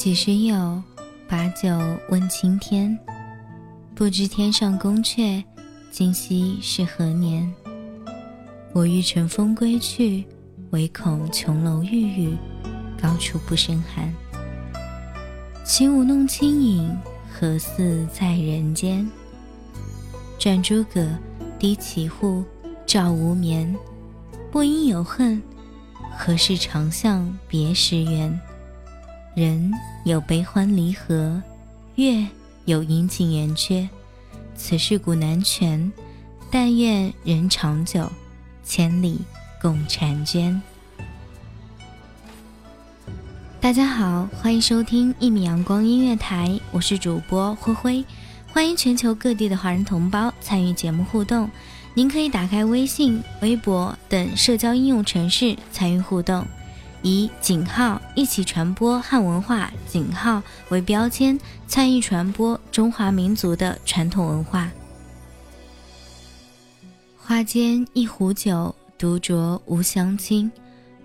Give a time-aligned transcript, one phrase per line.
[0.00, 0.82] 几时有？
[1.28, 1.68] 把酒
[2.08, 2.98] 问青天。
[3.94, 5.44] 不知天上宫阙，
[5.90, 7.52] 今夕是何年？
[8.72, 10.24] 我欲乘风归去，
[10.70, 12.34] 唯恐琼楼玉宇，
[12.98, 14.10] 高处不胜寒。
[15.66, 16.98] 起舞弄清影，
[17.30, 19.06] 何似在人间？
[20.38, 21.10] 转朱阁，
[21.58, 22.42] 低绮户，
[22.86, 23.76] 照无眠。
[24.50, 25.42] 不应有恨，
[26.16, 28.40] 何事长向别时圆？
[29.34, 29.72] 人
[30.04, 31.40] 有悲欢离合，
[31.94, 32.26] 月
[32.64, 33.88] 有阴晴圆缺，
[34.56, 35.90] 此事古难全。
[36.50, 38.10] 但愿人长久，
[38.64, 39.20] 千里
[39.62, 40.60] 共婵娟。
[43.60, 48.04] 大家好，欢迎收听一米阳光音乐台，我是主播灰灰，
[48.52, 51.48] 欢迎全球各地的华人同胞参与节目互动。
[51.94, 56.44] 您可以打开微信、微博等社交应用程式参与互动。
[57.02, 64.70] 以井号一起传播汉文化井号为标签，参与传播中华民族的传统文化。
[67.16, 70.50] 花间一壶酒，独酌无相亲。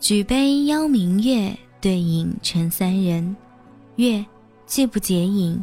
[0.00, 3.36] 举杯邀明月，对影成三人。
[3.96, 4.24] 月
[4.66, 5.62] 既不解饮，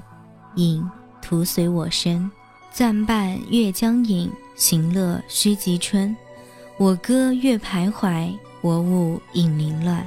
[0.55, 0.87] 影
[1.21, 2.29] 徒随我身。
[2.71, 6.15] 暂伴月将影，行乐须及春。
[6.77, 10.05] 我歌月徘徊，我舞影零乱。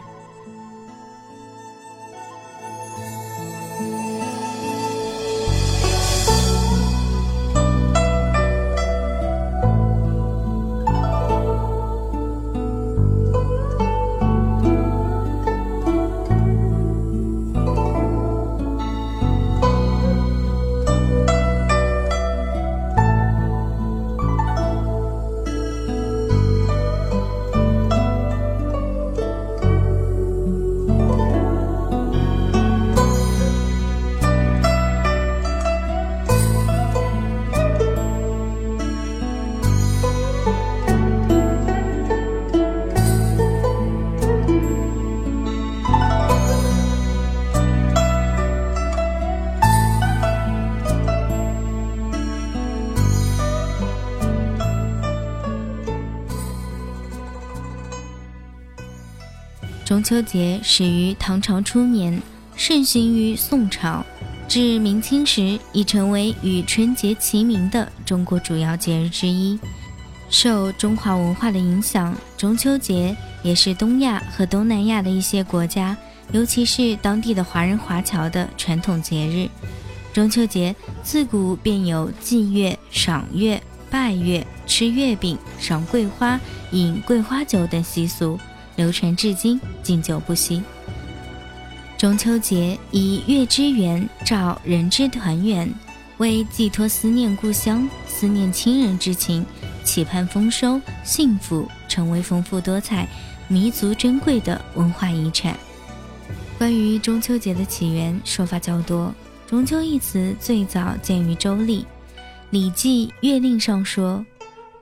[60.02, 62.20] 中秋节始于唐朝初年，
[62.56, 64.04] 盛行于宋朝，
[64.48, 69.56] 至明清时已成为与春节齐名的中国主要节日之一。
[70.28, 75.96] 受中华文化的影响，中秋节也是东亚和东南亚的一些国家，
[76.32, 79.48] 尤其是当地的华人华侨的传统节日。
[80.12, 86.40] 中秋节自古便有祭月、赏月、拜月、吃月饼、赏桂花、
[86.72, 88.36] 饮桂花酒等习俗，
[88.76, 90.62] 流传至今，经久不息。
[91.98, 95.72] 中秋节以月之圆照人之团圆，
[96.18, 99.46] 为寄托思念故乡、思念亲人之情，
[99.84, 103.08] 期盼丰收幸福，成为丰富多彩、
[103.46, 105.56] 弥足珍贵的文化遗产。
[106.58, 109.14] 关于中秋节的起源，说法较多。
[109.46, 111.80] 中秋一词最早见于《周礼》，
[112.50, 114.24] 《礼记·月令》上说：“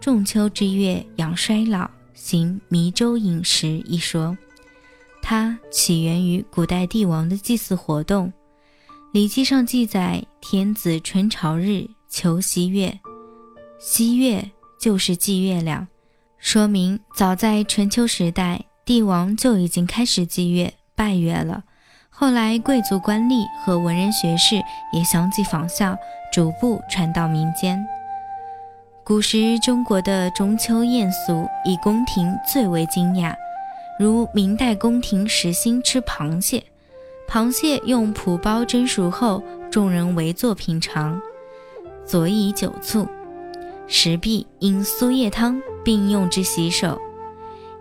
[0.01, 1.91] 仲秋之月，养衰老，
[2.21, 4.37] 行弥州饮食。”一说，
[5.23, 8.29] 它起源于古代帝王的祭祀活动。
[9.13, 13.01] 《礼记》上记载：“天子春朝日，求夕月。”
[13.81, 15.89] 夕月就是祭月亮，
[16.37, 21.65] 说明早在春秋时代，帝王就已经开始祭月、拜月了。
[22.11, 24.63] 后来，贵族官吏和文人学士
[24.93, 25.97] 也相继仿效，
[26.31, 27.83] 逐步传到民间。
[29.03, 33.37] 古时中国的中秋宴俗，以宫廷最为精雅，
[33.99, 36.63] 如明代宫廷时兴吃螃蟹，
[37.29, 41.21] 螃蟹用蒲包蒸熟后，众人围坐品尝，
[42.05, 43.09] 佐以酒醋，
[43.89, 47.01] 食毕饮酥叶汤，并用之洗手。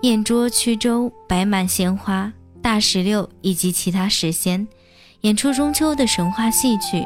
[0.01, 2.33] 宴桌曲周，摆满鲜花。
[2.62, 4.68] 大石榴以及其他石仙
[5.22, 7.06] 演出中秋的神话戏曲。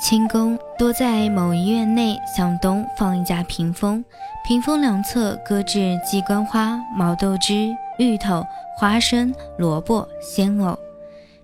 [0.00, 4.04] 清宫多在某一院内向东放一架屏风，
[4.46, 8.46] 屏风两侧搁置鸡冠花、毛豆枝、芋头、
[8.76, 10.78] 花生、萝卜、鲜藕。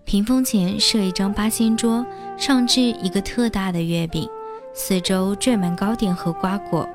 [0.04, 2.06] 屏风前设一张八仙桌，
[2.36, 4.28] 上置一个特大的月饼，
[4.72, 6.88] 四周缀满糕点和瓜果。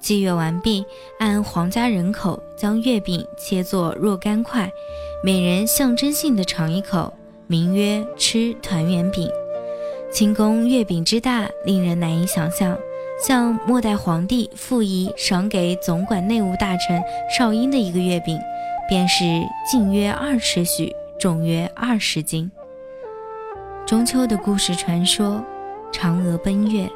[0.00, 0.82] 祭月完毕，
[1.18, 4.70] 按皇家人口将月饼切作若干块。
[5.22, 7.12] 每人象征性的尝一口，
[7.46, 9.28] 名曰吃团圆饼。
[10.10, 12.76] 清宫月饼之大，令人难以想象。
[13.22, 17.02] 像末代皇帝傅仪赏给总管内务大臣
[17.36, 18.38] 邵英的一个月饼，
[18.88, 19.24] 便是
[19.70, 22.50] 径约二尺许，重约二十斤。
[23.86, 25.42] 中秋的故事传说：
[25.92, 26.88] 嫦娥奔月。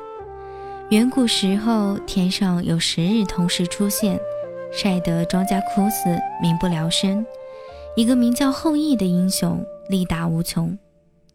[0.90, 4.18] 远古时候，天上有十日同时出现，
[4.72, 7.24] 晒得庄稼枯死，民不聊生。
[7.96, 10.76] 一个名叫后羿的英雄，力大无穷。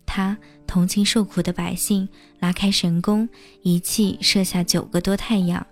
[0.06, 0.38] 他
[0.68, 2.08] 同情受苦的百姓，
[2.40, 3.28] 拉开神弓，
[3.62, 5.66] 一气射下九个多太阳，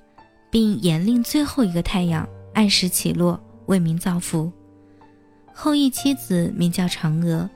[0.50, 4.51] 并严令最后一个太阳按时起落，为民造福。
[5.54, 7.50] 后羿妻子名叫嫦娥。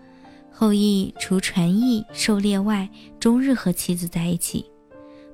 [0.59, 2.89] 后羿除传艺、狩猎外，
[3.19, 4.65] 终日和妻子在一起。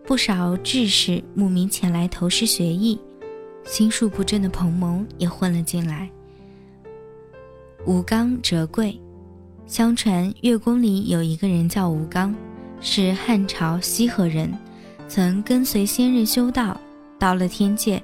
[0.06, 3.00] 不少志士慕名前来投师学艺，
[3.64, 6.10] 心术不正的彭蒙也混了进来。
[7.86, 9.00] 吴刚折桂，
[9.65, 12.36] 相传月宫里有一个人叫吴刚，
[12.81, 14.51] 是汉朝西河人，
[15.07, 16.80] 曾跟随仙人修道，
[17.18, 18.04] 到了天界，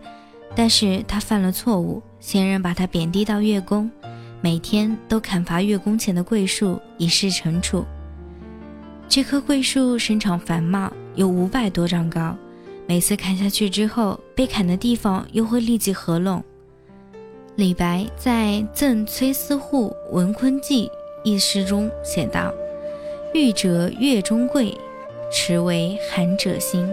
[0.56, 3.91] 但是他犯了错误，仙人把他贬低到月宫，
[4.41, 7.85] 每天都砍伐月宫前的桂树以示惩处。
[9.07, 12.35] 这棵桂树生长繁茂，有五百多丈高，
[12.88, 16.44] 每次砍下去之后，被砍的地方又会立即合拢。
[17.55, 20.88] 李白在《赠崔思户闻昆记》
[21.24, 22.54] 一诗中写道
[23.33, 24.74] ：“欲折月中桂，
[25.31, 26.88] 持为寒者心。”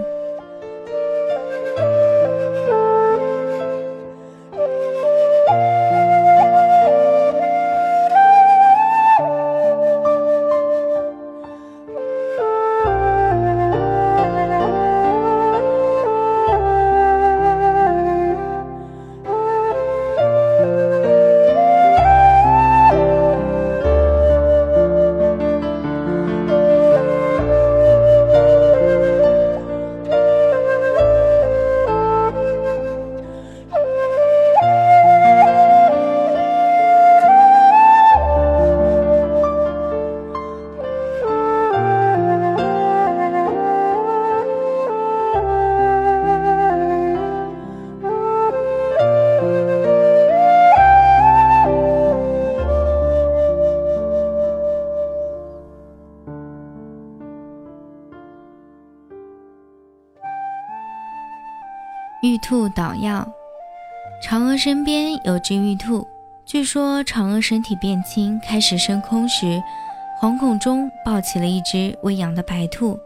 [62.47, 63.29] 兔捣药，
[64.23, 66.07] 嫦娥身边有只玉兔。
[66.45, 69.61] 据说嫦娥身体变轻，开始升空时，
[70.23, 72.97] 惶恐中抱起了一只喂养的白兔，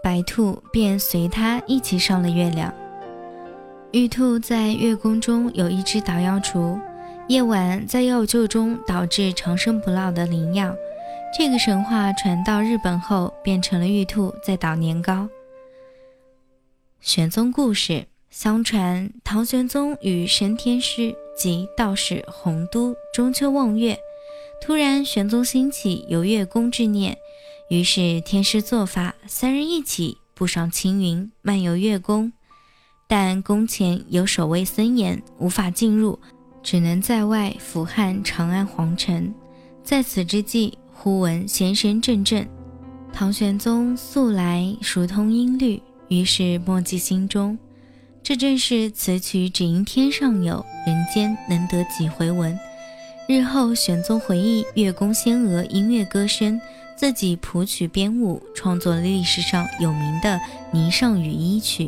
[0.00, 2.72] 白兔便随她一起上了月亮。
[3.90, 6.80] 玉兔在月宫中有一只捣药橱，
[7.26, 10.72] 夜晚在药臼中捣制长生不老的灵药，
[11.36, 15.28] 这个神话传到日本后，变成了玉兔在捣年糕。
[17.00, 23.98] 玄宗故事：相传唐玄宗与神天师及道士洪都中秋望月，
[24.58, 27.18] 突然玄宗兴起游月宫之念，
[27.68, 32.32] 于是天师做法，三人一起步上青云，漫游月宫。
[33.06, 36.18] 但宫前有守卫森严，无法进入，
[36.62, 39.32] 只能在外俯瞰长安皇城。
[39.84, 40.78] 在此之际。
[40.94, 42.48] 忽闻弦声阵阵，
[43.12, 47.58] 唐玄宗素来熟通音律，于是默记心中。
[48.24, 52.56] 这正是此曲只应天上有人间能得几回闻。
[53.28, 56.60] 日后玄宗回忆月宫仙娥音乐歌声，
[56.94, 60.40] 自己谱曲编舞，创作了历史上有名的
[60.76, 61.86] 《霓裳羽衣曲》。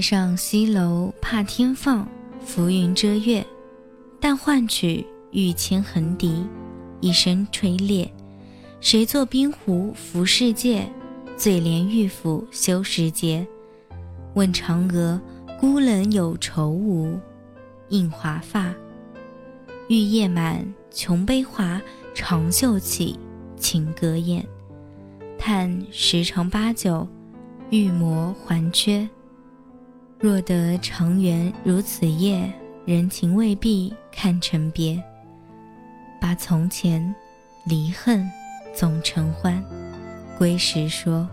[0.00, 2.06] 上西楼怕天放，
[2.44, 3.44] 浮云遮月。
[4.20, 6.44] 但换取玉铅横笛，
[7.00, 8.10] 一声吹裂。
[8.80, 10.90] 谁作冰壶浮世界？
[11.36, 13.46] 醉怜玉斧修时节。
[14.34, 15.20] 问嫦娥
[15.60, 17.18] 孤冷有愁无？
[17.90, 18.74] 映华发。
[19.88, 21.80] 玉液满，琼杯华，
[22.14, 23.18] 长袖起，
[23.56, 24.44] 情歌艳。
[25.38, 27.06] 叹十常八九，
[27.70, 29.08] 玉磨还缺。
[30.20, 32.52] 若得长缘如此夜，
[32.84, 35.00] 人情未必看成别。
[36.20, 37.14] 把从前
[37.64, 38.28] 离恨
[38.74, 39.64] 总成欢，
[40.36, 41.28] 归时说。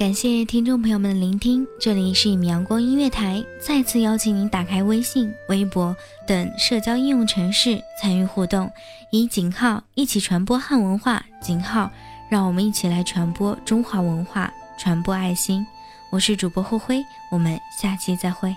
[0.00, 5.94] 感谢听众朋友们的聆听，这里是一米阳光音乐台，再次邀请您打开微信、微博
[6.26, 8.72] 等社交应用程式参与互动，
[9.10, 11.90] 以井号一起传播汉文化，井号
[12.30, 15.66] 让我们一起来传播中华文化，传播爱心。
[16.10, 18.56] 我是主播霍辉，我们下期再会。